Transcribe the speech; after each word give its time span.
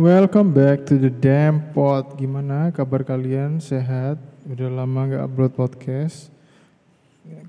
Welcome 0.00 0.56
back 0.56 0.88
to 0.88 0.96
the 0.96 1.12
damn 1.12 1.76
pod. 1.76 2.16
Gimana 2.16 2.72
kabar 2.72 3.04
kalian? 3.04 3.60
Sehat? 3.60 4.16
Udah 4.48 4.72
lama 4.72 5.04
nggak 5.04 5.28
upload 5.28 5.52
podcast. 5.52 6.32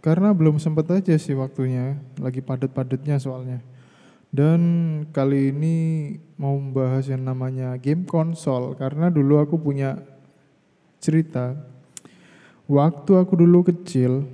Karena 0.04 0.36
belum 0.36 0.60
sempet 0.60 0.84
aja 0.92 1.16
sih 1.16 1.32
waktunya. 1.32 1.96
Lagi 2.20 2.44
padet-padetnya 2.44 3.24
soalnya. 3.24 3.64
Dan 4.36 4.60
kali 5.16 5.56
ini 5.56 5.76
mau 6.36 6.60
membahas 6.60 7.08
yang 7.08 7.24
namanya 7.24 7.80
game 7.80 8.04
konsol. 8.04 8.76
Karena 8.76 9.08
dulu 9.08 9.40
aku 9.40 9.56
punya 9.56 10.04
cerita. 11.00 11.56
Waktu 12.68 13.12
aku 13.16 13.48
dulu 13.48 13.64
kecil, 13.64 14.28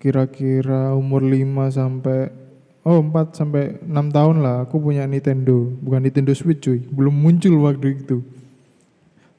kira-kira 0.00 0.96
umur 0.96 1.20
5 1.20 1.76
sampai 1.76 2.47
Oh 2.88 3.04
4 3.04 3.36
sampai 3.36 3.76
6 3.84 4.16
tahun 4.16 4.40
lah 4.40 4.64
aku 4.64 4.80
punya 4.80 5.04
Nintendo. 5.04 5.68
Bukan 5.84 6.08
Nintendo 6.08 6.32
Switch 6.32 6.64
cuy. 6.64 6.80
Belum 6.88 7.12
muncul 7.12 7.60
waktu 7.60 8.00
itu. 8.00 8.24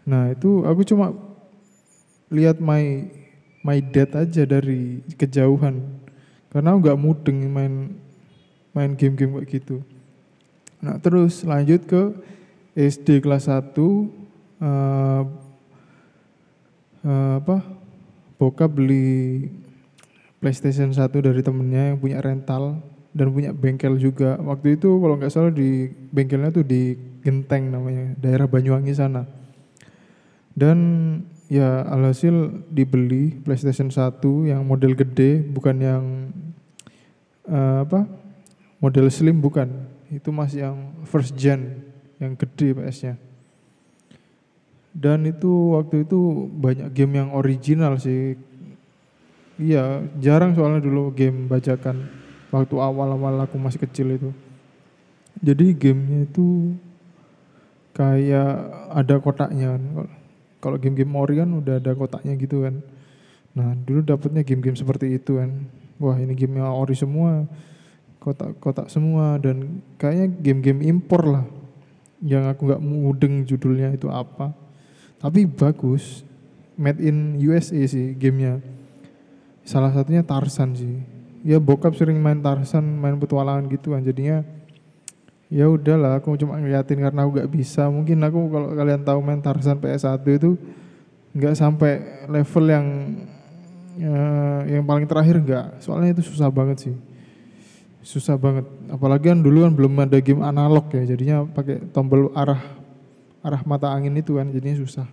Nah 0.06 0.30
itu 0.30 0.62
aku 0.70 0.86
cuma 0.86 1.18
Lihat 2.30 2.62
my 2.62 3.10
My 3.66 3.82
dad 3.82 4.14
aja 4.14 4.46
dari 4.46 5.02
kejauhan. 5.18 5.82
Karena 6.54 6.78
aku 6.78 6.94
gak 6.94 7.02
mudeng 7.02 7.50
main 7.50 7.74
Main 8.70 8.94
game-game 8.94 9.42
kayak 9.42 9.50
gitu. 9.50 9.82
Nah 10.78 11.02
terus 11.02 11.42
lanjut 11.42 11.90
ke 11.90 12.14
SD 12.78 13.26
kelas 13.26 13.50
1 13.50 13.66
uh, 13.66 13.98
uh, 17.02 17.34
Apa? 17.42 17.66
Bokap 18.38 18.78
beli 18.78 19.50
PlayStation 20.38 20.94
1 20.94 21.02
dari 21.18 21.42
temennya 21.42 21.92
yang 21.92 21.98
punya 21.98 22.22
rental 22.22 22.78
dan 23.20 23.36
punya 23.36 23.52
bengkel 23.52 24.00
juga. 24.00 24.40
Waktu 24.40 24.80
itu 24.80 24.88
kalau 24.88 25.20
nggak 25.20 25.28
salah 25.28 25.52
di 25.52 25.92
bengkelnya 25.92 26.56
tuh 26.56 26.64
di 26.64 26.96
Genteng 27.20 27.68
namanya, 27.68 28.16
daerah 28.16 28.48
Banyuwangi 28.48 28.96
sana. 28.96 29.28
Dan 30.56 30.80
ya 31.52 31.84
alhasil 31.84 32.64
dibeli 32.72 33.36
PlayStation 33.44 33.92
1 33.92 34.24
yang 34.48 34.64
model 34.64 34.96
gede, 34.96 35.44
bukan 35.44 35.76
yang 35.84 36.04
uh, 37.44 37.84
apa? 37.84 38.08
Model 38.80 39.12
slim 39.12 39.44
bukan. 39.44 39.68
Itu 40.08 40.32
masih 40.32 40.72
yang 40.72 40.78
first 41.04 41.36
gen, 41.36 41.84
yang 42.24 42.40
gede 42.40 42.72
PS-nya. 42.72 43.20
Dan 44.96 45.28
itu 45.28 45.76
waktu 45.76 46.08
itu 46.08 46.48
banyak 46.56 46.88
game 46.96 47.20
yang 47.20 47.36
original 47.36 48.00
sih. 48.00 48.40
Iya, 49.60 50.08
jarang 50.24 50.56
soalnya 50.56 50.80
dulu 50.80 51.12
game 51.12 51.52
bajakan 51.52 52.19
waktu 52.50 52.76
awal-awal 52.78 53.46
aku 53.46 53.56
masih 53.62 53.82
kecil 53.86 54.14
itu. 54.14 54.30
Jadi 55.40 55.72
gamenya 55.78 56.28
itu 56.28 56.76
kayak 57.96 58.52
ada 58.92 59.16
kotaknya 59.22 59.78
kan. 59.78 59.84
Kalau 60.60 60.76
game-game 60.76 61.16
ori 61.16 61.40
kan 61.40 61.50
udah 61.56 61.80
ada 61.80 61.96
kotaknya 61.96 62.36
gitu 62.36 62.68
kan. 62.68 62.84
Nah 63.56 63.78
dulu 63.88 64.04
dapetnya 64.04 64.44
game-game 64.44 64.76
seperti 64.76 65.16
itu 65.16 65.40
kan. 65.40 65.70
Wah 66.02 66.20
ini 66.20 66.36
game 66.36 66.60
yang 66.60 66.74
ori 66.76 66.96
semua, 66.96 67.48
kotak-kotak 68.20 68.92
semua 68.92 69.40
dan 69.40 69.80
kayaknya 69.96 70.28
game-game 70.42 70.82
impor 70.84 71.24
lah. 71.24 71.46
Yang 72.20 72.44
aku 72.52 72.62
nggak 72.68 72.84
mudeng 72.84 73.36
judulnya 73.48 73.96
itu 73.96 74.12
apa. 74.12 74.52
Tapi 75.20 75.48
bagus, 75.48 76.28
made 76.76 77.00
in 77.00 77.40
USA 77.40 77.80
sih 77.88 78.12
gamenya. 78.16 78.60
Salah 79.64 79.96
satunya 79.96 80.26
Tarzan 80.26 80.76
sih 80.76 81.19
ya 81.44 81.58
bokap 81.60 81.96
sering 81.96 82.20
main 82.20 82.40
Tarsan, 82.40 82.84
main 82.84 83.16
petualangan 83.16 83.68
gitu 83.72 83.96
kan. 83.96 84.02
Jadinya 84.04 84.44
ya 85.50 85.66
udahlah 85.66 86.22
aku 86.22 86.38
cuma 86.38 86.62
ngeliatin 86.62 87.00
karena 87.02 87.26
aku 87.26 87.42
gak 87.42 87.52
bisa. 87.52 87.90
Mungkin 87.90 88.22
aku 88.22 88.40
kalau 88.52 88.68
kalian 88.76 89.02
tahu 89.04 89.20
main 89.24 89.42
Tarsan 89.42 89.82
PS1 89.82 90.24
itu 90.26 90.56
nggak 91.30 91.54
sampai 91.54 92.26
level 92.26 92.66
yang 92.66 92.86
uh, 94.02 94.62
yang 94.66 94.82
paling 94.82 95.06
terakhir 95.06 95.38
enggak 95.38 95.78
soalnya 95.78 96.18
itu 96.18 96.26
susah 96.26 96.50
banget 96.50 96.90
sih. 96.90 96.96
Susah 98.02 98.40
banget. 98.40 98.66
Apalagi 98.90 99.30
kan 99.30 99.40
dulu 99.44 99.68
kan 99.68 99.74
belum 99.76 99.94
ada 100.02 100.18
game 100.24 100.42
analog 100.42 100.90
ya. 100.90 101.06
Jadinya 101.06 101.46
pakai 101.46 101.84
tombol 101.94 102.34
arah 102.34 102.62
arah 103.46 103.62
mata 103.64 103.92
angin 103.92 104.18
itu 104.18 104.40
kan 104.40 104.50
jadinya 104.50 104.82
susah. 104.82 105.08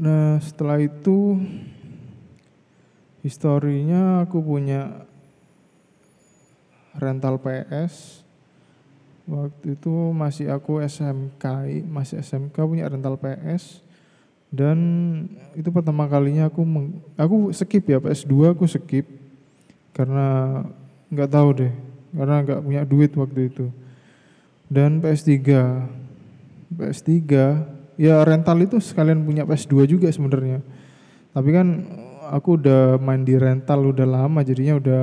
Nah 0.00 0.40
setelah 0.42 0.82
itu 0.82 1.38
Historinya 3.26 4.22
aku 4.22 4.38
punya 4.38 5.02
rental 6.94 7.42
PS. 7.42 8.22
Waktu 9.26 9.74
itu 9.74 10.14
masih 10.14 10.54
aku 10.54 10.78
SMK, 10.78 11.42
masih 11.90 12.22
SMK 12.22 12.54
punya 12.54 12.86
rental 12.86 13.18
PS. 13.18 13.82
Dan 14.54 14.78
itu 15.58 15.74
pertama 15.74 16.06
kalinya 16.06 16.46
aku 16.46 16.62
meng, 16.62 17.02
aku 17.18 17.50
skip 17.50 17.82
ya 17.90 17.98
PS2 17.98 18.54
aku 18.54 18.70
skip 18.70 19.10
karena 19.90 20.62
nggak 21.10 21.30
tahu 21.34 21.48
deh 21.66 21.72
karena 22.14 22.46
nggak 22.46 22.60
punya 22.62 22.82
duit 22.86 23.10
waktu 23.18 23.50
itu 23.50 23.66
dan 24.70 25.02
PS3 25.02 25.34
PS3 26.78 27.16
ya 27.98 28.22
rental 28.22 28.58
itu 28.62 28.76
sekalian 28.78 29.24
punya 29.26 29.42
PS2 29.48 29.88
juga 29.88 30.12
sebenarnya 30.12 30.60
tapi 31.32 31.48
kan 31.50 31.66
aku 32.32 32.58
udah 32.58 32.98
main 32.98 33.22
di 33.22 33.38
rental 33.38 33.92
udah 33.92 34.06
lama 34.06 34.40
jadinya 34.42 34.78
udah 34.78 35.02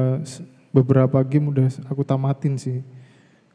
beberapa 0.74 1.22
game 1.24 1.54
udah 1.54 1.68
aku 1.88 2.02
tamatin 2.02 2.58
sih. 2.58 2.82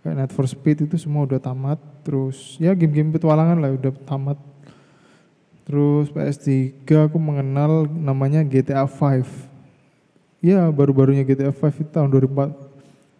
Kayak 0.01 0.15
Net 0.15 0.31
for 0.31 0.47
Speed 0.47 0.87
itu 0.87 0.97
semua 0.97 1.27
udah 1.27 1.43
tamat 1.43 1.83
terus 2.07 2.55
ya 2.63 2.71
game-game 2.73 3.11
petualangan 3.19 3.59
lah 3.59 3.75
udah 3.75 3.93
tamat. 4.07 4.39
Terus 5.69 6.09
PS3 6.09 6.81
aku 7.11 7.19
mengenal 7.21 7.85
namanya 7.85 8.41
GTA 8.41 8.89
5 8.89 10.41
ya 10.41 10.71
baru-barunya 10.71 11.27
GTA 11.27 11.53
5 11.53 11.83
itu 11.83 11.91
tahun 11.91 12.09
2004 12.09 12.57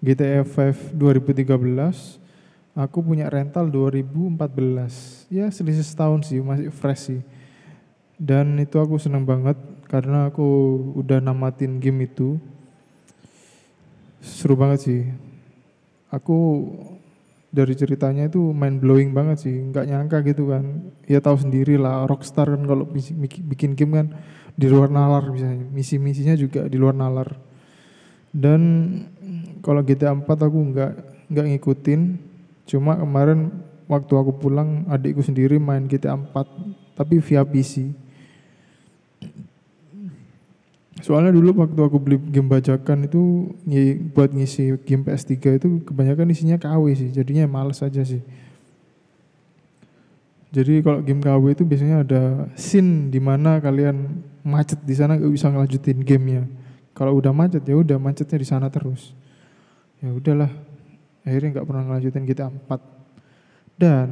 GTA 0.01 0.47
5 0.47 0.95
2013 0.97 2.79
aku 2.79 2.99
punya 3.03 3.27
rental 3.27 3.67
2014 3.67 5.27
ya 5.35 5.51
selisih 5.51 5.83
setahun 5.83 6.31
sih 6.31 6.39
masih 6.39 6.71
fresh 6.71 7.13
sih. 7.13 7.21
Dan 8.19 8.59
itu 8.59 8.79
aku 8.79 8.99
seneng 8.99 9.23
banget 9.23 9.59
karena 9.89 10.29
aku 10.29 10.45
udah 11.01 11.19
namatin 11.25 11.81
game 11.81 12.05
itu 12.05 12.37
seru 14.21 14.55
banget 14.55 14.79
sih. 14.85 15.03
Aku 16.13 16.69
dari 17.49 17.73
ceritanya 17.73 18.29
itu 18.29 18.53
main 18.53 18.77
blowing 18.77 19.17
banget 19.17 19.49
sih. 19.49 19.57
Nggak 19.57 19.85
nyangka 19.89 20.19
gitu 20.29 20.53
kan. 20.53 20.93
Ya 21.09 21.25
tahu 21.25 21.41
sendiri 21.41 21.81
lah 21.81 22.05
Rockstar 22.05 22.53
kan 22.53 22.63
kalau 22.69 22.85
bikin 23.49 23.73
game 23.73 23.93
kan 23.97 24.07
di 24.53 24.69
luar 24.69 24.93
nalar 24.93 25.25
misalnya. 25.33 25.65
Misi-misinya 25.73 26.37
juga 26.37 26.69
di 26.69 26.77
luar 26.77 26.93
nalar. 26.93 27.33
Dan 28.29 28.61
kalau 29.65 29.81
GTA 29.81 30.13
4 30.13 30.29
aku 30.29 30.59
nggak 30.77 30.93
nggak 31.33 31.47
ngikutin. 31.57 32.01
Cuma 32.69 33.01
kemarin 33.01 33.49
waktu 33.89 34.13
aku 34.13 34.37
pulang 34.37 34.85
adikku 34.93 35.25
sendiri 35.25 35.57
main 35.57 35.89
GTA 35.89 36.13
4 36.13 36.93
tapi 36.93 37.25
via 37.25 37.41
PC 37.41 38.08
Soalnya 40.99 41.31
dulu 41.31 41.63
waktu 41.63 41.79
aku 41.79 41.97
beli 42.03 42.19
game 42.19 42.51
bajakan 42.51 43.07
itu 43.07 43.55
buat 44.13 44.35
ngisi 44.35 44.77
game 44.83 45.07
PS3 45.07 45.35
itu 45.57 45.69
kebanyakan 45.87 46.35
isinya 46.35 46.59
KW 46.59 46.85
sih, 46.99 47.11
jadinya 47.15 47.47
males 47.47 47.79
aja 47.81 48.03
sih. 48.03 48.21
Jadi 50.49 50.81
kalau 50.81 51.05
game 51.05 51.23
KW 51.23 51.45
itu 51.55 51.63
biasanya 51.63 52.03
ada 52.03 52.23
scene 52.59 53.13
di 53.13 53.21
mana 53.21 53.61
kalian 53.63 54.25
macet 54.43 54.81
di 54.83 54.97
sana 54.97 55.21
gak 55.21 55.29
bisa 55.29 55.53
ngelanjutin 55.53 56.01
gamenya. 56.03 56.49
Kalau 56.97 57.15
udah 57.15 57.31
macet 57.31 57.63
ya 57.63 57.79
udah 57.79 58.01
macetnya 58.01 58.41
di 58.41 58.49
sana 58.49 58.67
terus. 58.67 59.15
Ya 60.03 60.11
udahlah, 60.11 60.51
akhirnya 61.23 61.59
nggak 61.59 61.67
pernah 61.69 61.83
ngelanjutin 61.87 62.27
GTA 62.27 62.51
4. 62.51 63.79
Dan 63.79 64.07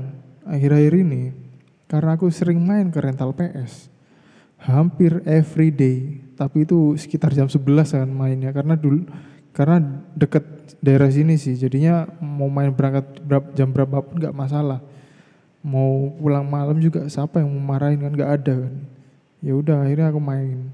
akhir-akhir 0.47 0.93
ini 1.03 1.35
karena 1.91 2.15
aku 2.15 2.31
sering 2.31 2.63
main 2.63 2.95
ke 2.95 3.03
rental 3.03 3.35
PS, 3.35 3.91
hampir 4.61 5.21
every 5.29 5.69
day 5.71 6.21
tapi 6.37 6.69
itu 6.69 6.97
sekitar 7.01 7.33
jam 7.33 7.49
11 7.49 7.65
kan 7.97 8.09
mainnya 8.09 8.53
karena 8.53 8.77
dulu 8.77 9.09
karena 9.57 9.81
deket 10.13 10.45
daerah 10.85 11.09
sini 11.09 11.41
sih 11.41 11.57
jadinya 11.57 12.05
mau 12.21 12.53
main 12.53 12.69
berangkat 12.77 13.25
berapa, 13.25 13.49
jam 13.57 13.73
berapa 13.73 14.05
pun 14.05 14.21
nggak 14.21 14.37
masalah. 14.37 14.85
Mau 15.65 16.13
pulang 16.21 16.45
malam 16.45 16.77
juga 16.77 17.09
siapa 17.09 17.41
yang 17.41 17.49
mau 17.57 17.73
marahin 17.73 18.05
kan 18.05 18.13
nggak 18.13 18.33
ada 18.37 18.55
kan. 18.69 18.75
Ya 19.41 19.57
udah 19.57 19.81
akhirnya 19.81 20.13
aku 20.13 20.21
main 20.21 20.69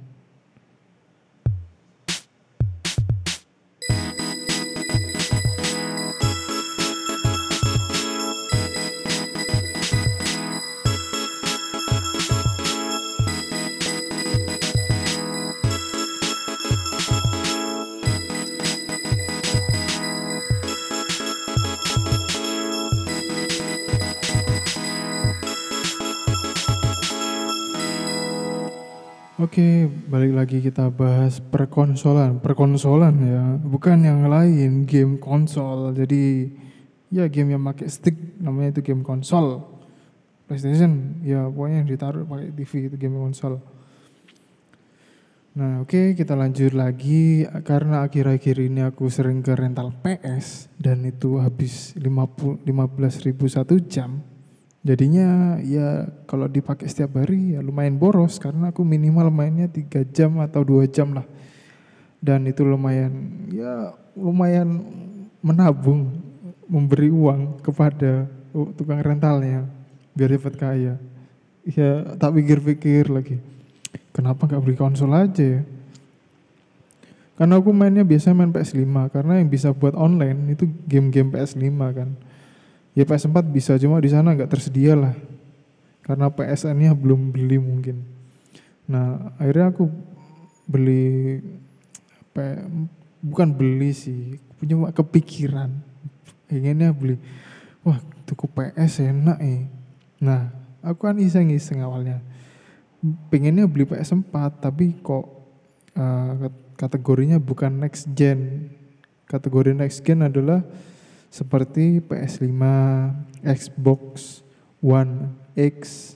Oke, 29.52 29.84
balik 29.84 30.32
lagi 30.32 30.64
kita 30.64 30.88
bahas 30.88 31.36
perkonsolan. 31.36 32.40
Perkonsolan 32.40 33.12
ya, 33.20 33.44
bukan 33.60 34.00
yang 34.00 34.24
lain, 34.24 34.88
game 34.88 35.20
konsol. 35.20 35.92
Jadi 35.92 36.48
ya 37.12 37.28
game 37.28 37.52
yang 37.52 37.60
pakai 37.60 37.84
stick 37.92 38.16
namanya 38.40 38.72
itu 38.72 38.80
game 38.80 39.04
konsol. 39.04 39.60
PlayStation 40.48 41.20
ya 41.20 41.52
pokoknya 41.52 41.84
yang 41.84 41.88
ditaruh 41.92 42.24
pakai 42.24 42.48
TV 42.56 42.72
itu 42.88 42.96
game 42.96 43.20
konsol. 43.20 43.60
Nah 45.60 45.84
oke 45.84 46.16
kita 46.16 46.32
lanjut 46.32 46.72
lagi 46.72 47.44
karena 47.68 48.08
akhir-akhir 48.08 48.56
ini 48.56 48.88
aku 48.88 49.12
sering 49.12 49.44
ke 49.44 49.52
rental 49.52 49.92
PS 50.00 50.72
dan 50.80 51.04
itu 51.04 51.36
habis 51.36 51.92
50, 52.00 52.64
15 52.64 53.26
ribu 53.28 53.44
satu 53.52 53.76
jam. 53.84 54.31
Jadinya 54.82 55.58
ya 55.62 56.10
kalau 56.26 56.50
dipakai 56.50 56.90
setiap 56.90 57.22
hari 57.22 57.54
ya 57.54 57.62
lumayan 57.62 57.94
boros 57.94 58.42
karena 58.42 58.74
aku 58.74 58.82
minimal 58.82 59.30
mainnya 59.30 59.70
3 59.70 60.02
jam 60.10 60.42
atau 60.42 60.66
2 60.66 60.90
jam 60.90 61.14
lah. 61.14 61.26
Dan 62.18 62.46
itu 62.50 62.66
lumayan 62.66 63.10
ya 63.50 63.94
lumayan 64.18 64.82
menabung 65.38 66.10
memberi 66.66 67.10
uang 67.10 67.62
kepada 67.62 68.26
tukang 68.74 68.98
rentalnya 68.98 69.70
biar 70.18 70.34
dapat 70.34 70.54
kaya. 70.58 70.94
Ya 71.62 72.18
tak 72.18 72.34
pikir-pikir 72.34 73.06
lagi 73.06 73.38
kenapa 74.12 74.44
nggak 74.46 74.62
beli 74.62 74.76
konsol 74.76 75.14
aja 75.16 75.58
ya? 75.58 75.62
Karena 77.32 77.58
aku 77.58 77.72
mainnya 77.74 78.04
biasa 78.04 78.36
main 78.36 78.52
PS5 78.52 78.86
karena 79.10 79.40
yang 79.40 79.48
bisa 79.48 79.72
buat 79.72 79.96
online 79.96 80.52
itu 80.52 80.68
game-game 80.86 81.32
PS5 81.32 81.66
kan. 81.90 82.08
Ya 82.92 83.08
PS4 83.08 83.36
bisa 83.48 83.72
cuma 83.80 84.00
di 84.00 84.12
sana 84.12 84.36
nggak 84.36 84.50
tersedia 84.52 84.96
lah. 84.96 85.14
Karena 86.02 86.28
PSN-nya 86.28 86.92
belum 86.98 87.30
beli 87.30 87.56
mungkin. 87.56 88.04
Nah, 88.90 89.32
akhirnya 89.38 89.70
aku 89.70 89.86
beli 90.66 91.38
bukan 93.22 93.48
beli 93.54 93.94
sih, 93.94 94.40
punya 94.58 94.90
kepikiran 94.90 95.70
pengennya 96.50 96.90
beli. 96.92 97.16
Wah, 97.86 98.02
tuku 98.28 98.50
PS 98.50 99.04
enak 99.08 99.38
eh. 99.40 99.70
Nah, 100.20 100.52
aku 100.82 101.08
kan 101.08 101.16
iseng-iseng 101.16 101.80
awalnya 101.80 102.20
pengennya 103.02 103.66
beli 103.66 103.82
PS4 103.82 104.62
tapi 104.62 104.94
kok 105.02 105.26
uh, 105.98 106.46
kategorinya 106.78 107.42
bukan 107.42 107.82
next 107.82 108.06
gen. 108.14 108.70
Kategori 109.26 109.74
next 109.74 110.06
gen 110.06 110.22
adalah 110.22 110.62
seperti 111.32 112.04
PS5, 112.04 112.52
Xbox 113.40 114.44
One 114.84 115.32
X. 115.56 116.12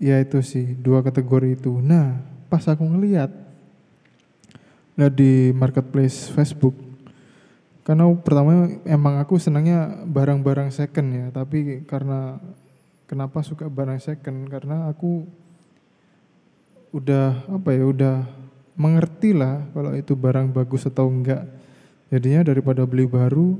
Ya 0.00 0.16
itu 0.24 0.40
sih 0.40 0.72
dua 0.80 1.04
kategori 1.04 1.60
itu. 1.60 1.76
Nah, 1.84 2.24
pas 2.48 2.64
aku 2.64 2.88
ngeliat 2.88 3.28
nah 4.98 5.06
di 5.06 5.54
marketplace 5.54 6.26
Facebook 6.34 6.74
karena 7.86 8.04
pertama 8.18 8.66
emang 8.82 9.22
aku 9.22 9.38
senangnya 9.38 10.02
barang-barang 10.04 10.74
second 10.74 11.08
ya, 11.08 11.26
tapi 11.30 11.86
karena 11.86 12.36
kenapa 13.08 13.40
suka 13.40 13.64
barang 13.70 13.96
second 13.96 14.44
karena 14.50 14.90
aku 14.92 15.24
udah 16.92 17.48
apa 17.48 17.70
ya 17.72 17.84
udah 17.88 18.16
mengerti 18.76 19.32
lah 19.32 19.64
kalau 19.72 19.96
itu 19.96 20.12
barang 20.12 20.52
bagus 20.52 20.84
atau 20.84 21.08
enggak 21.08 21.48
jadinya 22.12 22.44
daripada 22.52 22.84
beli 22.84 23.08
baru 23.08 23.56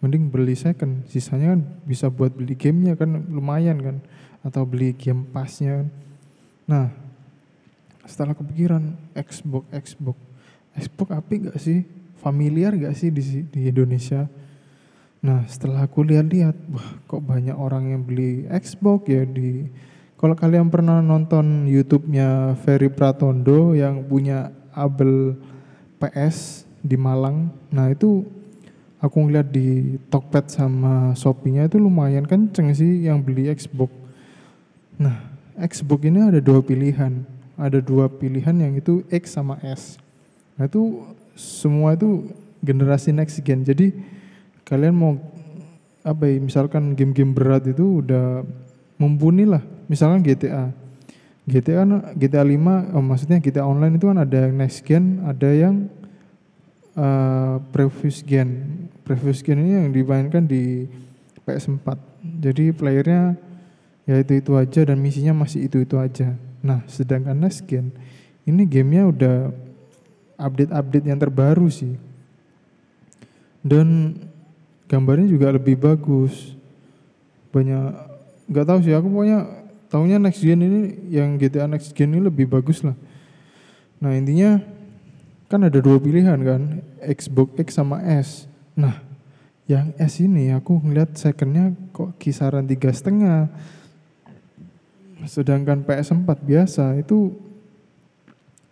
mending 0.00 0.32
beli 0.32 0.56
second. 0.56 1.06
Sisanya 1.06 1.56
kan 1.56 1.60
bisa 1.84 2.08
buat 2.08 2.32
beli 2.32 2.56
gamenya 2.56 2.96
kan 2.96 3.28
lumayan 3.28 3.78
kan. 3.80 3.96
Atau 4.40 4.64
beli 4.64 4.96
game 4.96 5.28
pasnya 5.28 5.84
kan. 5.84 5.88
nah 6.70 6.86
setelah 8.06 8.34
kepikiran 8.34 8.96
Xbox 9.14 9.64
Xbox. 9.70 10.16
Xbox 10.74 11.08
api 11.12 11.34
gak 11.50 11.58
sih? 11.60 11.86
Familiar 12.18 12.74
gak 12.74 12.96
sih 12.96 13.12
di, 13.12 13.44
di 13.46 13.60
Indonesia? 13.68 14.26
Nah 15.20 15.44
setelah 15.44 15.84
aku 15.84 16.02
lihat-lihat 16.02 16.56
wah 16.72 16.88
kok 17.04 17.20
banyak 17.20 17.54
orang 17.54 17.92
yang 17.92 18.02
beli 18.02 18.48
Xbox 18.48 19.04
ya 19.06 19.22
di 19.28 19.68
kalau 20.20 20.36
kalian 20.36 20.68
pernah 20.68 21.00
nonton 21.00 21.64
YouTube-nya 21.64 22.52
Ferry 22.60 22.92
Pratondo 22.92 23.72
yang 23.72 24.04
punya 24.04 24.52
Abel 24.68 25.32
PS 25.96 26.68
di 26.84 27.00
Malang, 27.00 27.48
nah 27.72 27.88
itu 27.88 28.28
aku 29.00 29.16
ngeliat 29.26 29.48
di 29.48 29.96
Tokped 30.12 30.52
sama 30.52 31.16
Shopee-nya 31.16 31.66
itu 31.66 31.80
lumayan 31.80 32.28
kenceng 32.28 32.72
sih 32.76 33.08
yang 33.08 33.24
beli 33.24 33.48
Xbox. 33.50 33.90
Nah, 35.00 35.16
Xbox 35.56 36.00
ini 36.04 36.20
ada 36.20 36.38
dua 36.38 36.60
pilihan, 36.60 37.24
ada 37.56 37.80
dua 37.80 38.12
pilihan 38.12 38.56
yang 38.56 38.76
itu 38.76 39.02
X 39.08 39.36
sama 39.36 39.56
S. 39.64 39.96
Nah 40.60 40.68
itu 40.68 41.00
semua 41.32 41.96
itu 41.96 42.28
generasi 42.60 43.16
next 43.16 43.40
gen. 43.40 43.64
Jadi 43.64 43.96
kalian 44.68 44.92
mau 44.92 45.16
apa 46.04 46.28
ya, 46.28 46.40
misalkan 46.40 46.96
game-game 46.96 47.32
berat 47.32 47.68
itu 47.68 48.04
udah 48.04 48.44
mumpuni 49.00 49.48
lah 49.48 49.64
misalkan 49.88 50.20
GTA 50.20 50.72
GTA 51.48 51.82
GTA 52.14 52.44
5 52.44 52.94
oh, 52.94 53.04
maksudnya 53.04 53.40
GTA 53.40 53.64
online 53.64 53.96
itu 53.96 54.06
kan 54.12 54.20
ada 54.20 54.46
yang 54.46 54.54
next 54.60 54.84
gen 54.84 55.24
ada 55.24 55.48
yang 55.48 55.88
uh, 56.94 57.58
previous 57.72 58.20
gen 58.20 58.88
previous 59.10 59.42
gen 59.42 59.58
ini 59.58 59.82
yang 59.82 59.90
dimainkan 59.90 60.46
di 60.46 60.86
PS4 61.42 61.98
jadi 62.22 62.70
playernya 62.70 63.34
ya 64.06 64.22
itu 64.22 64.38
itu 64.38 64.54
aja 64.54 64.86
dan 64.86 65.02
misinya 65.02 65.34
masih 65.34 65.66
itu 65.66 65.82
itu 65.82 65.98
aja 65.98 66.38
nah 66.62 66.86
sedangkan 66.86 67.34
next 67.34 67.66
gen 67.66 67.90
ini 68.46 68.62
gamenya 68.62 69.10
udah 69.10 69.36
update-update 70.38 71.10
yang 71.10 71.18
terbaru 71.18 71.66
sih 71.66 71.98
dan 73.66 74.14
gambarnya 74.86 75.26
juga 75.26 75.50
lebih 75.50 75.74
bagus 75.74 76.54
banyak 77.50 77.98
nggak 78.46 78.66
tahu 78.70 78.78
sih 78.86 78.94
aku 78.94 79.10
pokoknya 79.10 79.60
Tahunya 79.90 80.22
next 80.22 80.38
gen 80.38 80.62
ini 80.62 80.80
yang 81.10 81.34
GTA 81.34 81.66
next 81.66 81.90
gen 81.98 82.14
ini 82.14 82.22
lebih 82.22 82.46
bagus 82.46 82.86
lah. 82.86 82.94
Nah 83.98 84.14
intinya 84.14 84.62
kan 85.50 85.66
ada 85.66 85.82
dua 85.82 85.98
pilihan 85.98 86.38
kan, 86.38 86.78
Xbox 87.02 87.58
X 87.58 87.68
sama 87.74 87.98
S. 88.06 88.46
Nah 88.80 88.96
yang 89.68 89.92
S 90.00 90.18
ini 90.24 90.50
aku 90.50 90.80
ngeliat 90.80 91.14
secondnya 91.14 91.76
kok 91.92 92.16
kisaran 92.16 92.64
tiga 92.64 92.90
setengah. 92.90 93.52
Sedangkan 95.28 95.84
PS4 95.84 96.26
biasa 96.40 96.96
itu 96.96 97.36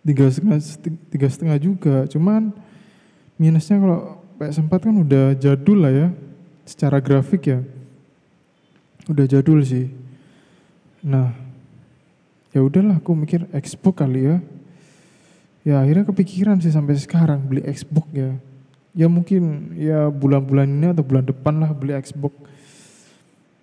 tiga 0.01 0.27
setengah 0.27 0.59
tiga 1.13 1.27
setengah 1.29 1.57
juga. 1.61 2.09
Cuman 2.09 2.51
minusnya 3.37 3.77
kalau 3.79 4.19
PS4 4.41 4.71
kan 4.75 4.95
udah 4.99 5.25
jadul 5.37 5.77
lah 5.85 5.93
ya, 5.93 6.07
secara 6.65 6.99
grafik 6.99 7.47
ya, 7.47 7.59
udah 9.07 9.25
jadul 9.29 9.61
sih. 9.63 9.87
Nah, 10.99 11.31
ya 12.51 12.59
udahlah 12.59 12.99
aku 12.99 13.15
mikir 13.15 13.47
Xbox 13.55 14.03
kali 14.03 14.27
ya. 14.27 14.37
Ya 15.63 15.79
akhirnya 15.83 16.07
kepikiran 16.07 16.59
sih 16.59 16.71
sampai 16.71 16.95
sekarang 16.99 17.45
beli 17.45 17.63
Xbox 17.67 18.07
ya. 18.11 18.35
Ya 18.93 19.05
mungkin 19.05 19.73
ya 19.77 20.09
bulan-bulan 20.09 20.65
ini 20.65 20.87
atau 20.91 21.05
bulan 21.05 21.25
depan 21.25 21.53
lah 21.61 21.71
beli 21.73 21.93
Xbox. 21.99 22.33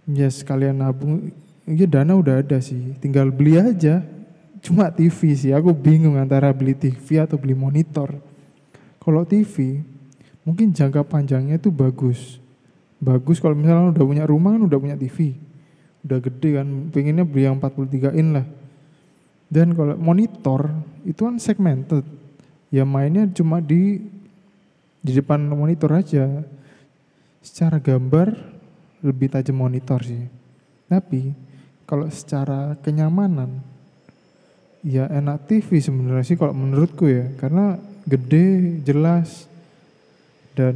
Ya 0.06 0.30
sekalian 0.30 0.78
nabung, 0.78 1.34
ya 1.66 1.86
dana 1.86 2.14
udah 2.14 2.38
ada 2.38 2.62
sih, 2.62 2.94
tinggal 3.02 3.34
beli 3.34 3.58
aja. 3.58 4.06
Cuma 4.62 4.86
TV 4.90 5.34
sih, 5.34 5.50
aku 5.50 5.74
bingung 5.74 6.14
antara 6.14 6.54
beli 6.54 6.78
TV 6.78 7.18
atau 7.18 7.34
beli 7.34 7.58
monitor. 7.58 8.14
Kalau 9.02 9.26
TV, 9.26 9.82
mungkin 10.46 10.70
jangka 10.70 11.02
panjangnya 11.02 11.58
itu 11.58 11.74
bagus. 11.74 12.38
Bagus 13.02 13.42
kalau 13.42 13.58
misalnya 13.58 13.90
udah 13.90 14.04
punya 14.06 14.24
rumah 14.24 14.54
kan 14.54 14.62
udah 14.62 14.78
punya 14.78 14.96
TV 14.96 15.46
udah 16.06 16.22
gede 16.22 16.62
kan 16.62 16.66
pengennya 16.94 17.26
beli 17.26 17.50
yang 17.50 17.58
43 17.58 18.14
in 18.14 18.38
lah 18.38 18.46
dan 19.50 19.74
kalau 19.74 19.98
monitor 19.98 20.70
itu 21.02 21.18
kan 21.26 21.34
segmented 21.42 22.06
ya 22.70 22.86
mainnya 22.86 23.26
cuma 23.34 23.58
di 23.58 23.98
di 25.06 25.14
depan 25.14 25.46
monitor 25.46 25.94
aja. 25.94 26.26
Secara 27.38 27.78
gambar 27.78 28.34
lebih 29.06 29.30
tajam 29.30 29.62
monitor 29.62 30.02
sih. 30.02 30.26
Tapi 30.90 31.30
kalau 31.86 32.10
secara 32.10 32.74
kenyamanan 32.82 33.62
ya 34.82 35.06
enak 35.06 35.46
TV 35.46 35.78
sebenarnya 35.78 36.26
sih 36.26 36.34
kalau 36.34 36.50
menurutku 36.50 37.06
ya. 37.06 37.30
Karena 37.38 37.78
gede 38.02 38.82
jelas 38.82 39.46
dan 40.58 40.74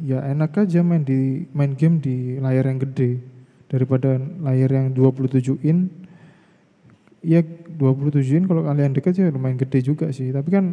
ya 0.00 0.24
enak 0.24 0.64
aja 0.64 0.80
main 0.80 1.04
di 1.04 1.44
main 1.52 1.76
game 1.76 2.00
di 2.00 2.40
layar 2.40 2.72
yang 2.72 2.80
gede. 2.80 3.20
Daripada 3.68 4.16
layar 4.16 4.72
yang 4.72 4.96
27 4.96 5.60
in 5.60 5.92
ya 7.20 7.44
27 7.44 8.24
in 8.32 8.44
kalau 8.48 8.64
kalian 8.64 8.96
dekat 8.96 9.20
ya 9.20 9.28
lumayan 9.28 9.60
gede 9.60 9.84
juga 9.84 10.08
sih. 10.08 10.32
Tapi 10.32 10.48
kan 10.48 10.72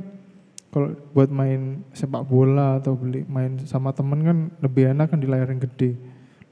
kalau 0.76 0.92
buat 1.16 1.32
main 1.32 1.88
sepak 1.96 2.28
bola 2.28 2.84
atau 2.84 3.00
beli 3.00 3.24
main 3.32 3.64
sama 3.64 3.96
temen 3.96 4.20
kan 4.28 4.38
lebih 4.60 4.92
enak 4.92 5.08
kan 5.08 5.24
di 5.24 5.28
layar 5.32 5.48
yang 5.48 5.64
gede. 5.64 5.96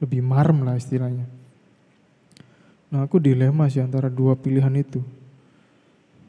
Lebih 0.00 0.24
marem 0.24 0.64
lah 0.64 0.80
istilahnya. 0.80 1.28
Nah 2.88 3.04
aku 3.04 3.20
dilema 3.20 3.68
sih 3.68 3.84
antara 3.84 4.08
dua 4.08 4.32
pilihan 4.32 4.72
itu. 4.80 5.04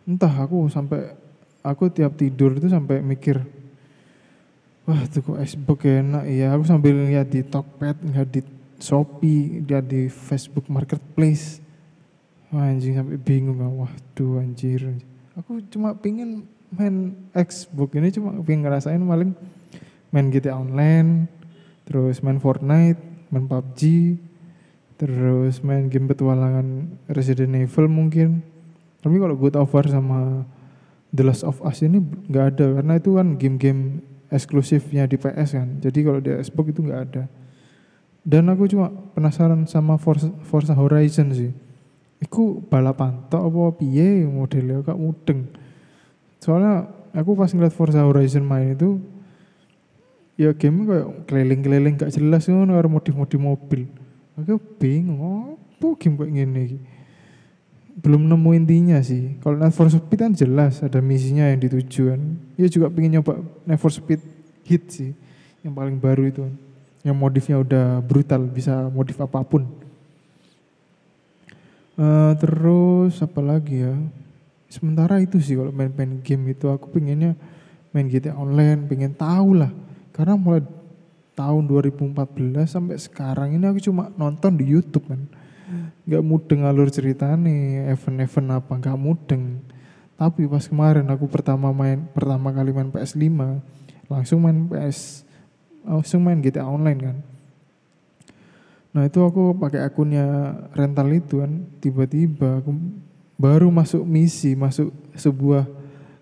Entah 0.04 0.44
aku 0.44 0.68
sampai 0.68 1.16
aku 1.64 1.88
tiap 1.88 2.20
tidur 2.20 2.60
itu 2.60 2.68
sampai 2.68 3.00
mikir 3.00 3.40
wah 4.84 5.00
itu 5.00 5.24
kok 5.24 5.40
Xbox 5.40 5.80
enak 5.88 6.28
ya? 6.28 6.52
Aku 6.52 6.68
sambil 6.68 7.00
lihat 7.00 7.32
di 7.32 7.48
Tokped 7.48 8.12
lihat 8.12 8.28
di 8.28 8.44
Shopee 8.75 9.64
lihat 9.64 9.88
di 9.88 10.12
Facebook 10.12 10.68
Marketplace. 10.68 11.64
Wah 12.52 12.68
anjing 12.68 13.00
sampai 13.00 13.16
bingung 13.24 13.56
wah 13.80 13.96
tuh 14.12 14.44
anjir. 14.44 15.00
Aku 15.40 15.64
cuma 15.72 15.96
pingin 15.96 16.44
main 16.75 17.15
Xbox 17.32 17.89
ini 17.96 18.10
cuma 18.12 18.36
pengen 18.44 18.67
ngerasain 18.67 19.01
paling 19.01 19.32
main 20.12 20.27
GTA 20.29 20.60
Online 20.60 21.32
terus 21.88 22.20
main 22.22 22.38
Fortnite 22.38 23.00
main 23.32 23.46
PUBG 23.48 23.82
terus 24.96 25.60
main 25.63 25.91
game 25.91 26.08
petualangan 26.08 27.00
Resident 27.12 27.55
Evil 27.55 27.88
mungkin 27.88 28.44
tapi 29.05 29.22
kalau 29.22 29.38
God 29.38 29.55
of 29.60 29.70
War 29.70 29.86
sama 29.86 30.44
The 31.15 31.24
Last 31.24 31.46
of 31.48 31.62
Us 31.62 31.79
ini 31.86 32.01
nggak 32.01 32.46
ada 32.58 32.65
karena 32.82 32.94
itu 33.00 33.15
kan 33.15 33.27
game-game 33.39 34.03
eksklusifnya 34.34 35.05
di 35.05 35.15
PS 35.15 35.55
kan. 35.55 35.67
Jadi 35.79 36.00
kalau 36.03 36.20
di 36.20 36.34
Xbox 36.34 36.65
itu 36.74 36.82
nggak 36.84 37.01
ada. 37.12 37.24
Dan 38.25 38.50
aku 38.50 38.65
cuma 38.65 38.89
penasaran 39.13 39.70
sama 39.70 40.01
Forza, 40.01 40.34
Forza 40.44 40.74
Horizon 40.74 41.29
sih. 41.32 41.53
Iku 42.17 42.65
balapan 42.65 43.29
tok 43.29 43.44
apa 43.46 43.86
piye 43.86 44.25
modelnya 44.25 44.82
kak 44.82 44.98
mudeng. 44.98 45.46
Soalnya 46.46 46.86
aku 47.18 47.34
pas 47.34 47.50
ngeliat 47.50 47.74
Forza 47.74 48.06
Horizon 48.06 48.46
main 48.46 48.78
itu 48.78 49.02
ya 50.38 50.54
game 50.54 50.86
kayak 50.86 51.08
keliling-keliling 51.25 51.98
gak 51.98 52.14
jelas 52.14 52.46
ngono 52.46 52.78
karo 52.78 52.88
modif-modif 52.94 53.42
mobil. 53.42 53.90
Aku 54.38 54.62
bingung, 54.78 55.58
oh, 55.82 55.98
game 55.98 56.22
kayak 56.22 56.32
gini 56.38 56.78
belum 57.96 58.28
nemu 58.28 58.50
intinya 58.60 59.00
sih. 59.00 59.40
Kalau 59.40 59.56
Need 59.56 59.72
for 59.72 59.88
Speed 59.88 60.20
kan 60.20 60.32
jelas 60.36 60.84
ada 60.84 61.00
misinya 61.00 61.48
yang 61.48 61.64
dituju 61.64 62.12
kan. 62.12 62.22
Dia 62.60 62.68
juga 62.68 62.92
pengen 62.92 63.20
nyoba 63.20 63.40
Need 63.64 63.80
for 63.80 63.90
Speed 63.90 64.20
Hit 64.68 64.84
sih. 64.92 65.12
Yang 65.64 65.74
paling 65.74 65.98
baru 65.98 66.28
itu 66.28 66.44
Yang 67.06 67.18
modifnya 67.18 67.58
udah 67.62 67.86
brutal, 68.04 68.42
bisa 68.50 68.92
modif 68.92 69.16
apa 69.22 69.40
pun. 69.48 69.64
Uh, 71.96 72.36
terus 72.36 73.24
apa 73.24 73.40
lagi 73.40 73.88
ya? 73.88 73.96
Sementara 74.75 75.24
itu 75.24 75.39
sih 75.39 75.55
kalau 75.55 75.72
main-main 75.72 76.20
game 76.20 76.51
itu 76.51 76.67
aku 76.67 76.91
pengennya 76.91 77.39
main 77.96 78.12
GTA 78.12 78.36
Online, 78.36 78.84
pengen 78.91 79.15
tahu 79.15 79.55
lah. 79.55 79.72
Karena 80.12 80.36
mulai 80.36 80.67
tahun 81.32 81.63
2014 81.67 82.67
sampai 82.67 83.00
sekarang 83.00 83.55
ini 83.55 83.63
aku 83.63 83.79
cuma 83.79 84.12
nonton 84.20 84.55
di 84.60 84.67
YouTube 84.67 85.08
kan 85.12 85.24
nggak 86.05 86.22
mudeng 86.22 86.62
alur 86.70 86.88
ceritanya 86.94 87.89
event-event 87.89 88.50
apa 88.62 88.74
nggak 88.77 88.98
mudeng. 88.98 89.60
Tapi 90.15 90.48
pas 90.48 90.63
kemarin 90.63 91.03
aku 91.12 91.27
pertama 91.27 91.74
main 91.75 92.08
pertama 92.13 92.53
kali 92.53 92.72
main 92.72 92.94
PS5 92.94 93.25
langsung 94.08 94.39
main 94.46 94.70
PS 94.70 95.25
langsung 95.84 96.22
main 96.24 96.39
GTA 96.39 96.70
Online 96.70 97.00
kan. 97.01 97.17
Nah 98.96 99.03
itu 99.10 99.20
aku 99.20 99.58
pakai 99.58 99.84
akunnya 99.84 100.55
rental 100.72 101.10
itu 101.12 101.44
kan. 101.44 101.67
Tiba-tiba 101.84 102.63
aku 102.63 102.72
baru 103.36 103.68
masuk 103.70 104.04
misi 104.08 104.56
masuk 104.56 104.92
sebuah 105.15 105.68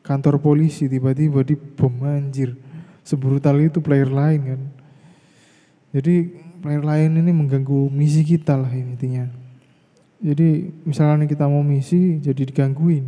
kantor 0.01 0.41
polisi 0.41 0.89
tiba-tiba 0.89 1.45
di 1.45 1.55
bom 1.55 1.93
anjir 2.03 2.57
sebrutal 3.05 3.57
itu 3.61 3.79
player 3.79 4.09
lain 4.09 4.41
kan 4.43 4.61
jadi 5.93 6.15
player 6.63 6.81
lain 6.81 7.21
ini 7.21 7.29
mengganggu 7.29 7.91
misi 7.93 8.25
kita 8.25 8.57
lah 8.57 8.71
intinya. 8.73 9.29
Jadi 10.23 10.73
misalnya 10.89 11.29
kita 11.29 11.45
mau 11.45 11.61
misi 11.61 12.17
jadi 12.17 12.47
digangguin. 12.49 13.05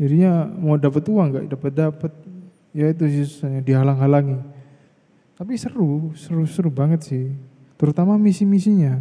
Jadinya 0.00 0.48
mau 0.48 0.74
dapat 0.80 1.04
uang 1.06 1.26
nggak 1.30 1.46
dapat 1.52 1.72
dapat 1.76 2.12
ya 2.74 2.90
itu 2.90 3.06
sisanya 3.06 3.62
dihalang-halangi. 3.62 4.40
Tapi 5.36 5.52
seru, 5.60 6.16
seru-seru 6.16 6.72
banget 6.72 7.06
sih. 7.06 7.30
Terutama 7.76 8.16
misi-misinya. 8.16 8.98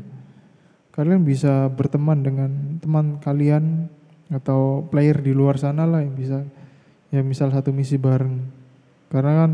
Kalian 0.95 1.27
bisa 1.27 1.67
berteman 1.67 2.23
dengan 2.23 2.79
teman 2.79 3.19
kalian 3.19 3.91
atau 4.31 4.87
player 4.87 5.19
di 5.19 5.35
luar 5.35 5.59
sana 5.59 5.83
lah 5.83 5.99
yang 5.99 6.15
bisa 6.15 6.47
ya 7.11 7.19
misal 7.19 7.51
satu 7.51 7.75
misi 7.75 7.99
bareng. 7.99 8.39
Karena 9.11 9.43
kan 9.43 9.51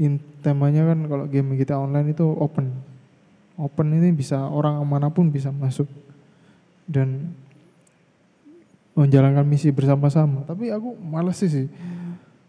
in, 0.00 0.16
temanya 0.40 0.88
kan 0.88 1.04
kalau 1.04 1.28
game 1.28 1.60
kita 1.60 1.76
online 1.76 2.16
itu 2.16 2.24
open 2.24 2.72
open 3.60 3.92
ini 3.92 4.16
bisa 4.16 4.48
orang 4.48 4.80
mana 4.88 5.12
pun 5.12 5.28
bisa 5.28 5.52
masuk 5.52 5.84
dan 6.88 7.36
menjalankan 8.96 9.44
misi 9.44 9.68
bersama-sama. 9.76 10.48
Tapi 10.48 10.72
aku 10.72 10.96
males 10.96 11.36
sih 11.36 11.52
sih. 11.52 11.66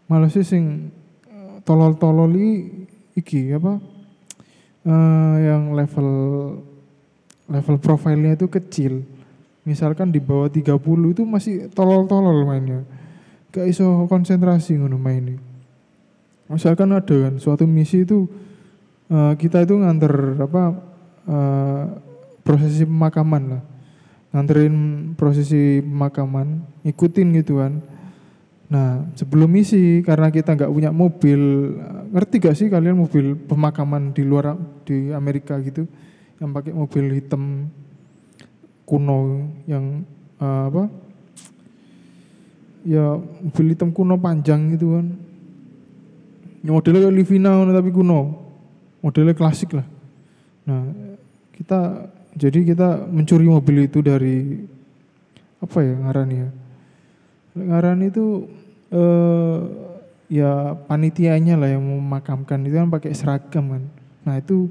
Males 0.08 0.32
sih 0.32 0.48
sing 0.48 0.88
eh, 1.28 1.60
tolol-tolol 1.68 2.32
iki 3.12 3.52
apa? 3.52 3.78
Uh, 4.82 5.38
yang 5.38 5.78
level 5.78 6.08
level 7.50 7.76
profilnya 7.78 8.34
itu 8.34 8.46
kecil. 8.46 9.02
Misalkan 9.62 10.10
di 10.10 10.18
bawah 10.18 10.50
30 10.50 10.78
itu 11.14 11.22
masih 11.22 11.70
tolol-tolol 11.70 12.42
mainnya. 12.46 12.82
Gak 13.54 13.70
iso 13.70 14.06
konsentrasi 14.10 14.78
ngono 14.78 14.98
mainnya. 14.98 15.38
Misalkan 16.50 16.90
ada 16.92 17.16
kan 17.30 17.38
suatu 17.38 17.64
misi 17.64 18.02
itu 18.02 18.26
uh, 19.08 19.32
kita 19.38 19.62
itu 19.64 19.78
nganter 19.78 20.42
apa 20.42 20.62
uh, 21.30 21.84
prosesi 22.42 22.82
pemakaman 22.82 23.42
lah 23.56 23.62
nganterin 24.32 24.76
prosesi 25.14 25.84
pemakaman 25.84 26.64
ikutin 26.88 27.36
gitu 27.36 27.60
kan 27.60 27.84
nah 28.72 29.04
sebelum 29.12 29.52
misi 29.52 30.00
karena 30.00 30.32
kita 30.32 30.56
nggak 30.56 30.72
punya 30.72 30.88
mobil 30.88 31.40
ngerti 32.08 32.36
gak 32.40 32.56
sih 32.56 32.72
kalian 32.72 32.96
mobil 32.96 33.36
pemakaman 33.36 34.16
di 34.16 34.24
luar 34.24 34.56
di 34.88 35.12
Amerika 35.12 35.60
gitu 35.60 35.84
yang 36.42 36.50
pakai 36.50 36.74
mobil 36.74 37.22
hitam 37.22 37.70
kuno 38.82 39.46
yang 39.70 40.02
uh, 40.42 40.66
apa? 40.66 40.84
Ya 42.82 43.14
mobil 43.14 43.78
hitam 43.78 43.94
kuno 43.94 44.18
panjang 44.18 44.74
gitu 44.74 44.98
kan. 44.98 45.06
Modelnya 46.66 47.06
kayak 47.06 47.14
Livina 47.14 47.62
tapi 47.70 47.94
kuno. 47.94 48.42
Modelnya 49.06 49.38
klasik 49.38 49.78
lah. 49.78 49.86
Nah 50.66 50.90
kita 51.54 52.10
jadi 52.34 52.74
kita 52.74 53.06
mencuri 53.06 53.46
mobil 53.46 53.86
itu 53.86 54.02
dari 54.02 54.66
apa 55.62 55.78
ya 55.78 55.94
ngarani 55.94 56.36
ya? 56.42 56.50
Ngarani 57.54 58.04
itu 58.10 58.26
eh, 58.90 59.58
ya 60.26 60.74
panitianya 60.90 61.54
lah 61.54 61.70
yang 61.70 61.86
memakamkan. 61.86 62.66
Itu 62.66 62.82
kan 62.82 62.90
pakai 62.90 63.14
seragam 63.14 63.78
kan. 63.78 63.82
Nah 64.26 64.34
itu 64.42 64.70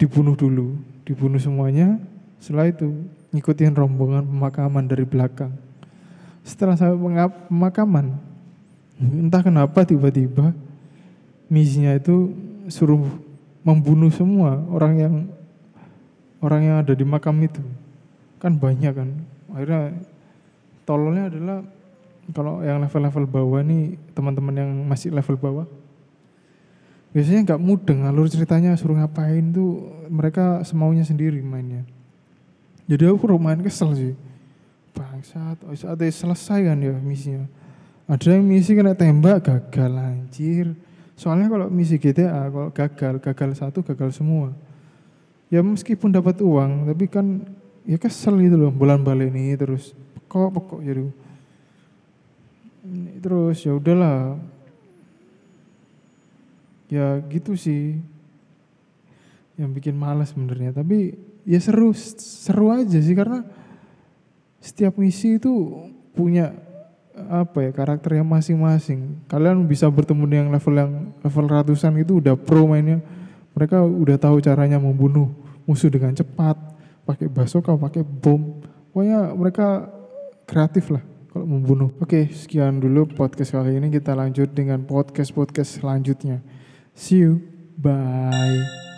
dibunuh 0.00 0.32
dulu 0.32 0.80
dibunuh 1.04 1.36
semuanya. 1.36 2.00
Setelah 2.40 2.72
itu 2.72 2.88
ngikutin 3.36 3.76
rombongan 3.76 4.24
pemakaman 4.24 4.88
dari 4.88 5.04
belakang. 5.04 5.52
Setelah 6.40 6.80
sampai 6.80 7.28
pemakaman 7.52 8.16
entah 9.00 9.40
kenapa 9.40 9.84
tiba-tiba 9.84 10.52
misinya 11.48 11.96
itu 11.96 12.32
suruh 12.68 13.00
membunuh 13.64 14.12
semua 14.12 14.60
orang 14.68 14.94
yang 14.96 15.14
orang 16.40 16.62
yang 16.64 16.76
ada 16.80 16.96
di 16.96 17.04
makam 17.04 17.36
itu. 17.44 17.60
Kan 18.40 18.56
banyak 18.56 18.92
kan. 18.96 19.08
Akhirnya 19.52 19.92
tololnya 20.88 21.28
adalah 21.28 21.60
kalau 22.30 22.62
yang 22.64 22.80
level-level 22.80 23.26
bawah 23.26 23.60
nih 23.60 23.98
teman-teman 24.16 24.54
yang 24.54 24.70
masih 24.86 25.12
level 25.12 25.36
bawah 25.36 25.66
biasanya 27.10 27.40
nggak 27.52 27.62
mudeng 27.62 28.06
alur 28.06 28.30
ceritanya 28.30 28.78
suruh 28.78 28.94
ngapain 28.94 29.42
tuh 29.50 30.06
mereka 30.06 30.62
semaunya 30.62 31.02
sendiri 31.02 31.42
mainnya. 31.42 31.82
Jadi 32.90 33.06
aku 33.06 33.26
main 33.38 33.62
kesel 33.62 33.94
sih. 33.94 34.14
Bangsat 34.90 35.62
oh, 35.62 35.74
saat 35.78 36.02
selesai 36.02 36.66
kan 36.66 36.78
ya 36.82 36.94
misinya. 36.98 37.46
Ada 38.10 38.34
yang 38.34 38.42
misi 38.42 38.74
kena 38.74 38.98
tembak 38.98 39.46
gagal 39.46 39.94
anjir. 39.94 40.74
Soalnya 41.14 41.46
kalau 41.46 41.70
misi 41.70 41.94
GTA 41.94 42.50
kalau 42.50 42.74
gagal 42.74 43.14
gagal 43.22 43.50
satu 43.54 43.86
gagal 43.86 44.10
semua. 44.18 44.50
Ya 45.46 45.62
meskipun 45.62 46.10
dapat 46.10 46.42
uang 46.42 46.90
tapi 46.90 47.06
kan 47.06 47.46
ya 47.86 47.98
kesel 47.98 48.38
gitu 48.42 48.58
loh 48.58 48.74
bulan 48.74 49.02
balik 49.06 49.30
ini 49.30 49.54
terus. 49.54 49.94
Pokok 50.26 50.50
pokok 50.50 50.80
jadi. 50.82 51.06
Terus 53.22 53.62
ya 53.62 53.78
udahlah 53.78 54.34
ya 56.90 57.22
gitu 57.30 57.54
sih 57.54 58.02
yang 59.54 59.70
bikin 59.70 59.94
malas 59.94 60.34
sebenarnya 60.34 60.74
tapi 60.74 61.14
ya 61.46 61.62
seru 61.62 61.94
seru 61.94 62.74
aja 62.74 62.98
sih 62.98 63.14
karena 63.14 63.46
setiap 64.58 64.98
misi 64.98 65.38
itu 65.38 65.50
punya 66.12 66.52
apa 67.30 67.68
ya 67.68 67.70
karakter 67.70 68.18
yang 68.18 68.26
masing-masing 68.26 69.22
kalian 69.30 69.62
bisa 69.64 69.86
bertemu 69.86 70.24
dengan 70.26 70.46
level 70.50 70.74
yang 70.74 70.92
level 71.22 71.46
ratusan 71.46 71.94
itu 72.00 72.18
udah 72.18 72.34
pro 72.34 72.66
mainnya 72.66 72.98
mereka 73.54 73.82
udah 73.84 74.16
tahu 74.16 74.40
caranya 74.40 74.80
membunuh 74.80 75.28
musuh 75.70 75.86
dengan 75.86 76.10
cepat, 76.10 76.58
pakai 77.06 77.30
basoka, 77.30 77.74
pakai 77.78 78.02
bom. 78.02 78.58
Pokoknya 78.90 79.30
mereka 79.38 79.86
kreatif 80.46 80.90
lah. 80.90 81.04
kalau 81.30 81.46
membunuh. 81.46 81.94
Oke, 82.02 82.26
sekian 82.34 82.82
dulu 82.82 83.06
podcast 83.06 83.54
kali 83.54 83.78
ini 83.78 83.86
kita 83.86 84.18
lanjut 84.18 84.50
dengan 84.50 84.82
podcast-podcast 84.82 85.78
selanjutnya. 85.78 86.42
See 87.00 87.16
you. 87.16 87.40
Bye. 87.78 88.89